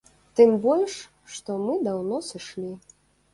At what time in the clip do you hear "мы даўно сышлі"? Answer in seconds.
1.67-2.73